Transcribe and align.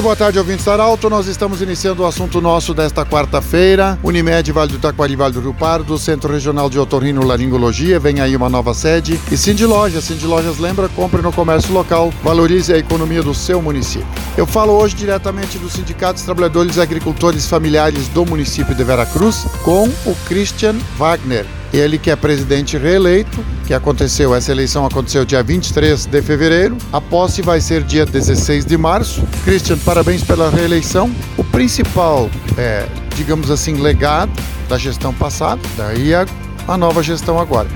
Muito 0.00 0.06
boa 0.06 0.16
tarde, 0.16 0.38
ouvintes 0.38 0.66
Arauto. 0.66 1.10
Nós 1.10 1.26
estamos 1.26 1.60
iniciando 1.60 2.04
o 2.04 2.06
assunto 2.06 2.40
nosso 2.40 2.72
desta 2.72 3.04
quarta-feira. 3.04 3.98
Unimed, 4.02 4.50
Vale 4.50 4.72
do 4.72 4.78
Taquari, 4.78 5.14
Vale 5.14 5.34
do 5.34 5.42
Rio 5.42 5.52
Pardo, 5.52 5.98
Centro 5.98 6.32
Regional 6.32 6.70
de 6.70 6.78
Otorrino 6.78 7.22
Laringologia, 7.22 8.00
vem 8.00 8.18
aí 8.18 8.34
uma 8.34 8.48
nova 8.48 8.72
sede. 8.72 9.20
E 9.30 9.36
Cindy 9.36 9.66
Lojas, 9.66 10.04
Cindy 10.04 10.24
Lojas 10.24 10.56
lembra, 10.56 10.88
compre 10.88 11.20
no 11.20 11.30
comércio 11.30 11.74
local, 11.74 12.10
valorize 12.22 12.72
a 12.72 12.78
economia 12.78 13.22
do 13.22 13.34
seu 13.34 13.60
município. 13.60 14.08
Eu 14.38 14.46
falo 14.46 14.72
hoje 14.72 14.96
diretamente 14.96 15.58
dos 15.58 15.74
sindicatos 15.74 16.22
trabalhadores 16.22 16.76
e 16.76 16.80
agricultores 16.80 17.46
familiares 17.46 18.08
do 18.08 18.24
município 18.24 18.74
de 18.74 18.82
Veracruz 18.82 19.44
com 19.62 19.86
o 20.06 20.16
Christian 20.26 20.76
Wagner. 20.96 21.59
Ele 21.72 21.98
que 21.98 22.10
é 22.10 22.16
presidente 22.16 22.76
reeleito, 22.76 23.44
que 23.66 23.72
aconteceu, 23.72 24.34
essa 24.34 24.50
eleição 24.50 24.84
aconteceu 24.84 25.24
dia 25.24 25.42
23 25.42 26.06
de 26.06 26.22
fevereiro, 26.22 26.76
a 26.92 27.00
posse 27.00 27.42
vai 27.42 27.60
ser 27.60 27.84
dia 27.84 28.04
16 28.04 28.64
de 28.64 28.76
março. 28.76 29.22
Christian, 29.44 29.78
parabéns 29.78 30.24
pela 30.24 30.50
reeleição. 30.50 31.10
O 31.36 31.44
principal, 31.44 32.28
é, 32.58 32.86
digamos 33.14 33.50
assim, 33.50 33.74
legado 33.74 34.32
da 34.68 34.76
gestão 34.76 35.14
passada, 35.14 35.60
daí 35.76 36.12
a, 36.12 36.26
a 36.66 36.76
nova 36.76 37.02
gestão 37.02 37.38
agora. 37.38 37.68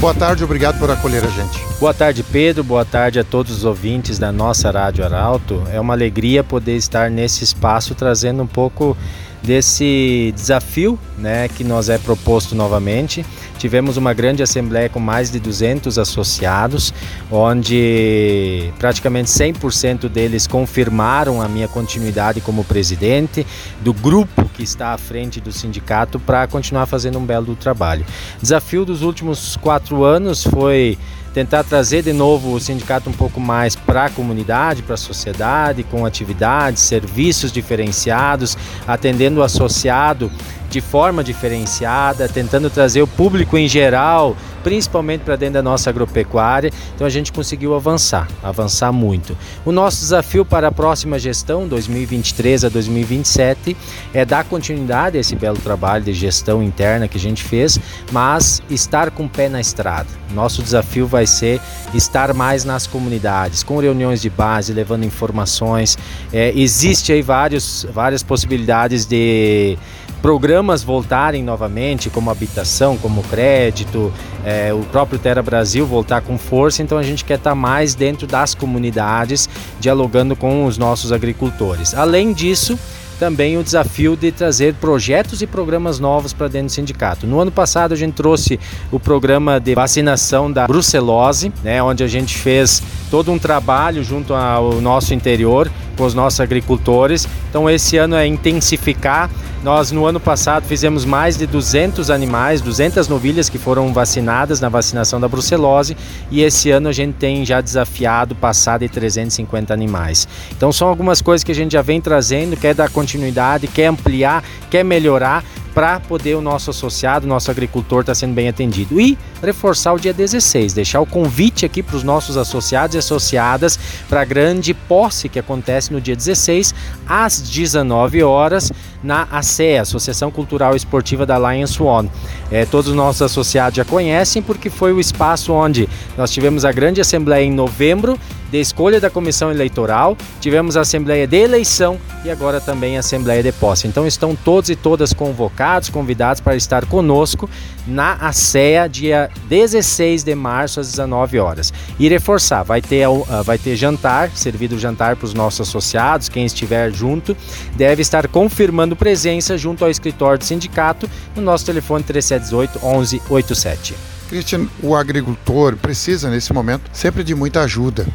Boa 0.00 0.14
tarde, 0.14 0.42
obrigado 0.42 0.78
por 0.78 0.90
acolher 0.90 1.22
a 1.24 1.28
gente. 1.28 1.70
Boa 1.78 1.92
tarde, 1.92 2.22
Pedro. 2.22 2.64
Boa 2.64 2.84
tarde 2.84 3.18
a 3.18 3.24
todos 3.24 3.58
os 3.58 3.64
ouvintes 3.64 4.18
da 4.18 4.32
nossa 4.32 4.70
Rádio 4.70 5.04
Arauto. 5.04 5.62
É 5.72 5.80
uma 5.80 5.92
alegria 5.92 6.42
poder 6.42 6.76
estar 6.76 7.10
nesse 7.10 7.44
espaço 7.44 7.94
trazendo 7.94 8.42
um 8.42 8.46
pouco 8.46 8.96
desse 9.42 10.32
desafio 10.34 10.98
né, 11.18 11.48
que 11.48 11.64
nos 11.64 11.88
é 11.88 11.98
proposto 11.98 12.54
novamente. 12.54 13.24
Tivemos 13.58 13.96
uma 13.96 14.14
grande 14.14 14.42
assembleia 14.42 14.88
com 14.88 14.98
mais 14.98 15.30
de 15.30 15.38
200 15.38 15.98
associados, 15.98 16.94
onde 17.30 18.72
praticamente 18.78 19.30
100% 19.30 20.08
deles 20.08 20.46
confirmaram 20.46 21.42
a 21.42 21.48
minha 21.48 21.68
continuidade 21.68 22.40
como 22.40 22.64
presidente 22.64 23.46
do 23.80 23.92
grupo 23.92 24.48
que 24.54 24.62
está 24.62 24.92
à 24.94 24.98
frente 24.98 25.40
do 25.40 25.52
sindicato 25.52 26.18
para 26.18 26.46
continuar 26.46 26.86
fazendo 26.86 27.18
um 27.18 27.24
belo 27.24 27.54
trabalho. 27.54 28.04
Desafio 28.40 28.84
dos 28.84 29.02
últimos 29.02 29.56
quatro 29.56 30.04
anos 30.04 30.42
foi 30.42 30.98
tentar 31.32 31.64
trazer 31.64 32.02
de 32.02 32.12
novo 32.12 32.52
o 32.52 32.60
sindicato 32.60 33.08
um 33.08 33.12
pouco 33.12 33.40
mais 33.40 33.76
para 33.76 34.06
a 34.06 34.10
comunidade, 34.10 34.82
para 34.82 34.94
a 34.94 34.98
sociedade, 34.98 35.82
com 35.84 36.04
atividades, 36.04 36.82
serviços 36.82 37.52
diferenciados, 37.52 38.56
atendendo 38.86 39.40
o 39.40 39.42
associado 39.42 40.30
de 40.70 40.80
forma 40.80 41.24
diferenciada, 41.24 42.28
tentando 42.28 42.70
trazer 42.70 43.02
o 43.02 43.06
público 43.06 43.58
em 43.58 43.66
geral, 43.66 44.36
principalmente 44.62 45.22
para 45.22 45.34
dentro 45.34 45.54
da 45.54 45.62
nossa 45.62 45.90
agropecuária. 45.90 46.70
Então 46.94 47.06
a 47.06 47.10
gente 47.10 47.32
conseguiu 47.32 47.74
avançar, 47.74 48.28
avançar 48.42 48.92
muito. 48.92 49.36
O 49.64 49.72
nosso 49.72 50.00
desafio 50.00 50.44
para 50.44 50.68
a 50.68 50.72
próxima 50.72 51.18
gestão, 51.18 51.66
2023 51.66 52.64
a 52.64 52.68
2027, 52.68 53.76
é 54.14 54.24
dar 54.24 54.44
continuidade 54.44 55.18
a 55.18 55.20
esse 55.20 55.34
belo 55.34 55.58
trabalho 55.58 56.04
de 56.04 56.12
gestão 56.12 56.62
interna 56.62 57.08
que 57.08 57.18
a 57.18 57.20
gente 57.20 57.42
fez, 57.42 57.78
mas 58.12 58.62
estar 58.70 59.10
com 59.10 59.24
o 59.24 59.28
pé 59.28 59.48
na 59.48 59.60
estrada. 59.60 60.08
Nosso 60.32 60.62
desafio 60.62 61.06
vai 61.06 61.26
ser 61.26 61.60
estar 61.92 62.32
mais 62.32 62.64
nas 62.64 62.86
comunidades, 62.86 63.64
com 63.64 63.78
reuniões 63.78 64.22
de 64.22 64.30
base, 64.30 64.72
levando 64.72 65.04
informações. 65.04 65.98
É, 66.32 66.52
existe 66.54 67.12
aí 67.12 67.22
vários, 67.22 67.84
várias 67.92 68.22
possibilidades 68.22 69.04
de 69.04 69.76
programas 70.20 70.82
voltarem 70.82 71.42
novamente, 71.42 72.10
como 72.10 72.30
habitação, 72.30 72.96
como 72.96 73.22
crédito, 73.22 74.12
é, 74.44 74.72
o 74.72 74.80
próprio 74.80 75.18
Terra 75.18 75.42
Brasil 75.42 75.86
voltar 75.86 76.20
com 76.20 76.38
força, 76.38 76.82
então 76.82 76.98
a 76.98 77.02
gente 77.02 77.24
quer 77.24 77.38
estar 77.38 77.54
mais 77.54 77.94
dentro 77.94 78.26
das 78.26 78.54
comunidades, 78.54 79.48
dialogando 79.78 80.36
com 80.36 80.66
os 80.66 80.76
nossos 80.78 81.12
agricultores. 81.12 81.94
Além 81.94 82.32
disso, 82.32 82.78
também 83.20 83.58
o 83.58 83.62
desafio 83.62 84.16
de 84.16 84.32
trazer 84.32 84.72
projetos 84.74 85.42
e 85.42 85.46
programas 85.46 85.98
novos 85.98 86.32
para 86.32 86.48
dentro 86.48 86.68
do 86.68 86.72
sindicato. 86.72 87.26
No 87.26 87.38
ano 87.38 87.52
passado 87.52 87.92
a 87.92 87.96
gente 87.96 88.14
trouxe 88.14 88.58
o 88.90 88.98
programa 88.98 89.60
de 89.60 89.74
vacinação 89.74 90.50
da 90.50 90.66
brucelose, 90.66 91.52
né, 91.62 91.82
onde 91.82 92.02
a 92.02 92.08
gente 92.08 92.38
fez 92.38 92.82
todo 93.10 93.30
um 93.30 93.38
trabalho 93.38 94.02
junto 94.02 94.32
ao 94.32 94.80
nosso 94.80 95.12
interior 95.12 95.70
com 95.98 96.06
os 96.06 96.14
nossos 96.14 96.40
agricultores. 96.40 97.28
Então 97.50 97.68
esse 97.68 97.98
ano 97.98 98.16
é 98.16 98.26
intensificar. 98.26 99.28
Nós 99.62 99.92
no 99.92 100.06
ano 100.06 100.18
passado 100.18 100.64
fizemos 100.64 101.04
mais 101.04 101.36
de 101.36 101.46
200 101.46 102.08
animais, 102.08 102.62
200 102.62 103.06
novilhas 103.08 103.50
que 103.50 103.58
foram 103.58 103.92
vacinadas 103.92 104.58
na 104.58 104.70
vacinação 104.70 105.20
da 105.20 105.28
brucelose 105.28 105.94
e 106.30 106.40
esse 106.40 106.70
ano 106.70 106.88
a 106.88 106.92
gente 106.92 107.16
tem 107.16 107.44
já 107.44 107.60
desafiado 107.60 108.34
passar 108.34 108.78
de 108.78 108.88
350 108.88 109.74
animais. 109.74 110.26
Então 110.56 110.72
são 110.72 110.88
algumas 110.88 111.20
coisas 111.20 111.44
que 111.44 111.52
a 111.52 111.54
gente 111.54 111.72
já 111.72 111.82
vem 111.82 112.00
trazendo, 112.00 112.56
quer 112.56 112.74
dar 112.74 112.88
continuidade, 112.88 113.66
quer 113.66 113.88
ampliar, 113.88 114.42
quer 114.70 114.82
melhorar 114.82 115.44
para 115.74 116.00
poder 116.00 116.34
o 116.34 116.40
nosso 116.40 116.70
associado, 116.70 117.26
nosso 117.26 117.50
agricultor 117.50 118.00
estar 118.00 118.12
tá 118.12 118.14
sendo 118.14 118.34
bem 118.34 118.48
atendido. 118.48 119.00
E 119.00 119.16
reforçar 119.42 119.92
o 119.92 119.98
dia 119.98 120.12
16, 120.12 120.72
deixar 120.72 121.00
o 121.00 121.06
convite 121.06 121.64
aqui 121.64 121.82
para 121.82 121.96
os 121.96 122.02
nossos 122.02 122.36
associados 122.36 122.94
e 122.94 122.98
associadas 122.98 123.78
para 124.08 124.22
a 124.22 124.24
grande 124.24 124.74
posse 124.74 125.28
que 125.28 125.38
acontece 125.38 125.92
no 125.92 126.00
dia 126.00 126.16
16, 126.16 126.74
às 127.06 127.40
19 127.40 128.22
horas, 128.22 128.72
na 129.02 129.26
ACE, 129.30 129.78
Associação 129.78 130.30
Cultural 130.30 130.74
e 130.74 130.76
Esportiva 130.76 131.24
da 131.24 131.38
Lions 131.38 131.80
One. 131.80 132.10
É, 132.50 132.64
todos 132.64 132.88
os 132.88 132.96
nossos 132.96 133.22
associados 133.22 133.76
já 133.76 133.84
conhecem 133.84 134.42
porque 134.42 134.68
foi 134.68 134.92
o 134.92 135.00
espaço 135.00 135.52
onde 135.52 135.88
nós 136.16 136.30
tivemos 136.30 136.64
a 136.64 136.72
grande 136.72 137.00
assembleia 137.00 137.44
em 137.44 137.52
novembro 137.52 138.18
de 138.50 138.60
escolha 138.60 139.00
da 139.00 139.08
comissão 139.08 139.50
eleitoral, 139.50 140.16
tivemos 140.40 140.76
a 140.76 140.80
assembleia 140.80 141.26
de 141.26 141.36
eleição 141.36 141.98
e 142.24 142.30
agora 142.30 142.60
também 142.60 142.96
a 142.96 143.00
assembleia 143.00 143.42
de 143.42 143.52
posse. 143.52 143.86
Então 143.86 144.06
estão 144.06 144.34
todos 144.34 144.70
e 144.70 144.76
todas 144.76 145.12
convocados, 145.12 145.88
convidados 145.88 146.40
para 146.40 146.56
estar 146.56 146.84
conosco 146.86 147.48
na 147.86 148.14
ASEA, 148.14 148.88
dia 148.88 149.30
16 149.48 150.24
de 150.24 150.34
março 150.34 150.80
às 150.80 150.90
19 150.90 151.38
horas. 151.38 151.72
E 151.98 152.08
reforçar, 152.08 152.62
vai 152.62 152.82
ter, 152.82 153.08
uh, 153.08 153.24
vai 153.44 153.58
ter 153.58 153.76
jantar, 153.76 154.30
servido 154.30 154.78
jantar 154.78 155.16
para 155.16 155.26
os 155.26 155.34
nossos 155.34 155.68
associados, 155.68 156.28
quem 156.28 156.44
estiver 156.44 156.92
junto, 156.92 157.36
deve 157.76 158.02
estar 158.02 158.28
confirmando 158.28 158.96
presença 158.96 159.56
junto 159.56 159.84
ao 159.84 159.90
escritório 159.90 160.38
do 160.38 160.44
sindicato 160.44 161.08
no 161.34 161.42
nosso 161.42 161.64
telefone 161.64 162.02
3718 162.04 162.78
1187. 162.80 163.94
Christian, 164.30 164.68
o 164.80 164.94
agricultor 164.94 165.76
precisa 165.76 166.30
nesse 166.30 166.52
momento 166.52 166.88
sempre 166.92 167.24
de 167.24 167.34
muita 167.34 167.62
ajuda. 167.62 168.06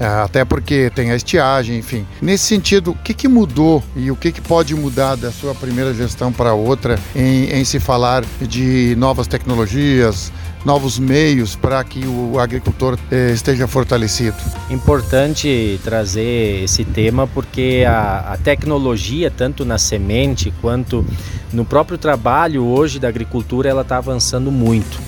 É, 0.00 0.06
até 0.06 0.46
porque 0.46 0.90
tem 0.94 1.10
a 1.10 1.16
estiagem, 1.16 1.78
enfim. 1.78 2.06
Nesse 2.22 2.44
sentido, 2.44 2.92
o 2.92 2.94
que, 2.94 3.12
que 3.12 3.28
mudou 3.28 3.84
e 3.94 4.10
o 4.10 4.16
que, 4.16 4.32
que 4.32 4.40
pode 4.40 4.74
mudar 4.74 5.14
da 5.14 5.30
sua 5.30 5.54
primeira 5.54 5.92
gestão 5.92 6.32
para 6.32 6.54
outra 6.54 6.98
em, 7.14 7.50
em 7.50 7.62
se 7.66 7.78
falar 7.78 8.24
de 8.40 8.96
novas 8.96 9.26
tecnologias, 9.26 10.32
novos 10.64 10.98
meios 10.98 11.54
para 11.54 11.84
que 11.84 12.02
o 12.06 12.38
agricultor 12.38 12.98
eh, 13.10 13.32
esteja 13.34 13.66
fortalecido? 13.66 14.38
Importante 14.70 15.78
trazer 15.84 16.64
esse 16.64 16.82
tema 16.82 17.26
porque 17.26 17.84
a, 17.86 18.32
a, 18.32 18.38
tecnologia, 18.38 19.30
tanto 19.30 19.66
na 19.66 19.76
semente 19.76 20.50
quanto 20.62 21.04
no 21.52 21.66
próprio 21.66 21.98
trabalho 21.98 22.64
hoje 22.64 22.98
da 22.98 23.08
agricultura, 23.08 23.68
ela 23.68 23.82
está 23.82 23.98
avançando 23.98 24.50
muito. 24.50 24.98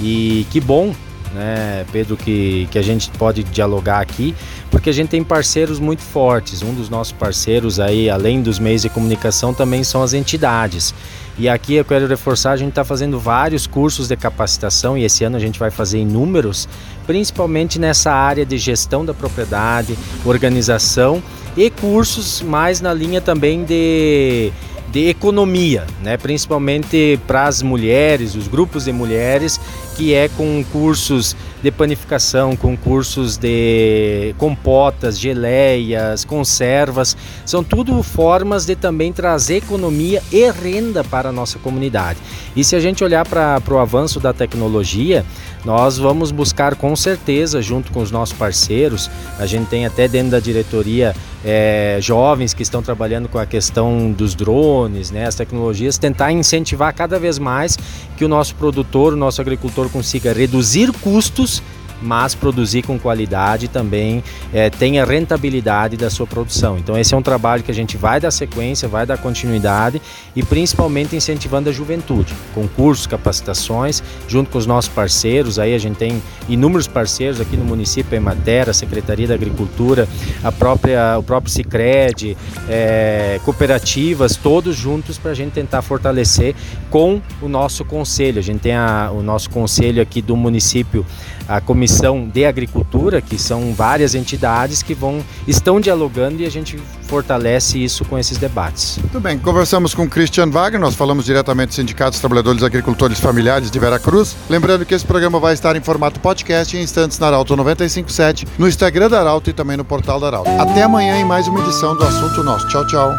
E 0.00 0.46
que 0.50 0.60
bom 0.60 0.94
né, 1.38 1.86
Pedro, 1.92 2.16
que, 2.16 2.68
que 2.70 2.78
a 2.78 2.82
gente 2.82 3.10
pode 3.12 3.44
dialogar 3.44 4.00
aqui, 4.00 4.34
porque 4.70 4.90
a 4.90 4.92
gente 4.92 5.08
tem 5.08 5.22
parceiros 5.22 5.78
muito 5.78 6.02
fortes. 6.02 6.62
Um 6.62 6.74
dos 6.74 6.90
nossos 6.90 7.12
parceiros 7.12 7.78
aí, 7.78 8.10
além 8.10 8.42
dos 8.42 8.58
meios 8.58 8.82
de 8.82 8.88
comunicação, 8.88 9.54
também 9.54 9.84
são 9.84 10.02
as 10.02 10.12
entidades. 10.12 10.92
E 11.38 11.48
aqui 11.48 11.74
eu 11.74 11.84
quero 11.84 12.08
reforçar, 12.08 12.50
a 12.50 12.56
gente 12.56 12.70
está 12.70 12.84
fazendo 12.84 13.20
vários 13.20 13.64
cursos 13.64 14.08
de 14.08 14.16
capacitação 14.16 14.98
e 14.98 15.04
esse 15.04 15.22
ano 15.22 15.36
a 15.36 15.40
gente 15.40 15.56
vai 15.56 15.70
fazer 15.70 16.00
inúmeros, 16.00 16.68
principalmente 17.06 17.78
nessa 17.78 18.10
área 18.10 18.44
de 18.44 18.58
gestão 18.58 19.04
da 19.04 19.14
propriedade, 19.14 19.96
organização 20.24 21.22
e 21.56 21.70
cursos 21.70 22.42
mais 22.42 22.80
na 22.80 22.92
linha 22.92 23.20
também 23.20 23.64
de 23.64 24.52
de 24.90 25.08
economia, 25.08 25.86
né? 26.02 26.16
principalmente 26.16 27.18
para 27.26 27.46
as 27.46 27.62
mulheres, 27.62 28.34
os 28.34 28.48
grupos 28.48 28.84
de 28.84 28.92
mulheres 28.92 29.60
que 29.96 30.14
é 30.14 30.28
com 30.28 30.64
cursos 30.72 31.36
de 31.62 31.70
panificação, 31.70 32.54
com 32.56 32.76
cursos 32.76 33.36
de 33.36 34.34
compotas, 34.38 35.18
geleias, 35.18 36.24
conservas. 36.24 37.16
São 37.44 37.64
tudo 37.64 38.02
formas 38.02 38.64
de 38.64 38.76
também 38.76 39.12
trazer 39.12 39.56
economia 39.56 40.22
e 40.30 40.50
renda 40.50 41.02
para 41.02 41.30
a 41.30 41.32
nossa 41.32 41.58
comunidade. 41.58 42.18
E 42.54 42.62
se 42.62 42.76
a 42.76 42.80
gente 42.80 43.02
olhar 43.02 43.26
para 43.26 43.62
o 43.70 43.78
avanço 43.78 44.20
da 44.20 44.32
tecnologia, 44.32 45.24
nós 45.64 45.98
vamos 45.98 46.30
buscar 46.30 46.76
com 46.76 46.94
certeza, 46.94 47.60
junto 47.60 47.92
com 47.92 48.00
os 48.00 48.10
nossos 48.10 48.36
parceiros, 48.36 49.10
a 49.38 49.46
gente 49.46 49.68
tem 49.68 49.84
até 49.84 50.06
dentro 50.06 50.30
da 50.30 50.40
diretoria 50.40 51.14
é, 51.44 51.98
jovens 52.00 52.54
que 52.54 52.62
estão 52.62 52.82
trabalhando 52.82 53.28
com 53.28 53.38
a 53.38 53.46
questão 53.46 54.10
dos 54.10 54.34
drones, 54.34 55.10
né, 55.10 55.26
as 55.26 55.34
tecnologias, 55.34 55.98
tentar 55.98 56.32
incentivar 56.32 56.92
cada 56.94 57.18
vez 57.18 57.38
mais 57.38 57.78
que 58.16 58.24
o 58.24 58.28
nosso 58.28 58.54
produtor, 58.54 59.12
o 59.12 59.16
nosso 59.16 59.40
agricultor 59.40 59.88
consiga 59.88 60.32
reduzir 60.32 60.92
custos 60.92 61.47
Jesús 61.48 61.62
mas 62.00 62.34
produzir 62.34 62.82
com 62.82 62.98
qualidade 62.98 63.68
também 63.68 64.22
é, 64.52 64.70
tenha 64.70 65.04
rentabilidade 65.04 65.96
da 65.96 66.10
sua 66.10 66.26
produção. 66.26 66.78
Então 66.78 66.96
esse 66.96 67.14
é 67.14 67.16
um 67.16 67.22
trabalho 67.22 67.62
que 67.62 67.70
a 67.70 67.74
gente 67.74 67.96
vai 67.96 68.20
dar 68.20 68.30
sequência, 68.30 68.88
vai 68.88 69.04
dar 69.04 69.18
continuidade 69.18 70.00
e 70.34 70.42
principalmente 70.42 71.16
incentivando 71.16 71.68
a 71.68 71.72
juventude, 71.72 72.32
com 72.54 72.66
cursos, 72.68 73.06
capacitações, 73.06 74.02
junto 74.26 74.50
com 74.50 74.58
os 74.58 74.66
nossos 74.66 74.90
parceiros. 74.90 75.58
Aí 75.58 75.74
a 75.74 75.78
gente 75.78 75.96
tem 75.96 76.22
inúmeros 76.48 76.86
parceiros 76.86 77.40
aqui 77.40 77.56
no 77.56 77.64
município, 77.64 78.14
a 78.14 78.16
Emater, 78.16 78.68
a 78.68 78.72
Secretaria 78.72 79.26
da 79.26 79.34
Agricultura, 79.34 80.08
a 80.42 80.52
própria, 80.52 81.18
o 81.18 81.22
próprio 81.22 81.52
Cicred, 81.52 82.36
é, 82.68 83.40
cooperativas, 83.44 84.36
todos 84.36 84.76
juntos 84.76 85.18
para 85.18 85.32
a 85.32 85.34
gente 85.34 85.52
tentar 85.52 85.82
fortalecer 85.82 86.54
com 86.90 87.20
o 87.42 87.48
nosso 87.48 87.84
conselho. 87.84 88.38
A 88.38 88.42
gente 88.42 88.60
tem 88.60 88.74
a, 88.74 89.10
o 89.12 89.22
nosso 89.22 89.50
conselho 89.50 90.00
aqui 90.00 90.22
do 90.22 90.36
município, 90.36 91.04
a 91.48 91.60
Comissão 91.60 91.87
de 92.32 92.44
Agricultura, 92.44 93.20
que 93.20 93.38
são 93.38 93.72
várias 93.74 94.14
entidades 94.14 94.82
que 94.82 94.94
vão 94.94 95.24
estão 95.46 95.80
dialogando 95.80 96.42
e 96.42 96.46
a 96.46 96.50
gente 96.50 96.78
fortalece 97.06 97.82
isso 97.82 98.04
com 98.04 98.18
esses 98.18 98.36
debates. 98.36 98.98
Muito 98.98 99.20
bem, 99.20 99.38
conversamos 99.38 99.94
com 99.94 100.08
Christian 100.08 100.50
Wagner, 100.50 100.80
nós 100.80 100.94
falamos 100.94 101.24
diretamente 101.24 101.70
do 101.70 101.74
Sindicato 101.74 102.10
dos 102.10 102.20
Trabalhadores 102.20 102.62
Agricultores 102.62 103.18
Familiares 103.18 103.70
de 103.70 103.78
Veracruz. 103.78 104.36
Lembrando 104.48 104.84
que 104.84 104.94
esse 104.94 105.04
programa 105.04 105.40
vai 105.40 105.54
estar 105.54 105.74
em 105.76 105.80
formato 105.80 106.20
podcast 106.20 106.76
em 106.76 106.82
instantes 106.82 107.18
na 107.18 107.28
Arauto 107.28 107.56
957, 107.56 108.46
no 108.58 108.68
Instagram 108.68 109.08
da 109.08 109.20
Arauto 109.20 109.50
e 109.50 109.52
também 109.52 109.76
no 109.76 109.84
portal 109.84 110.20
da 110.20 110.26
Arauto. 110.26 110.50
Até 110.50 110.82
amanhã 110.82 111.18
em 111.18 111.24
mais 111.24 111.48
uma 111.48 111.60
edição 111.60 111.96
do 111.96 112.04
Assunto 112.04 112.42
Nosso. 112.42 112.68
Tchau, 112.68 112.86
tchau. 112.86 113.12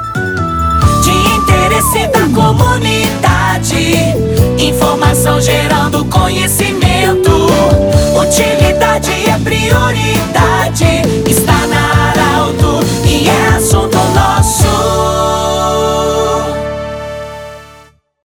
De 1.04 1.12
interesse 1.38 2.08
da 2.08 2.28
comunidade, 2.34 3.96
informação 4.60 5.42
gerando 5.42 6.06
conhecimento. 6.06 6.69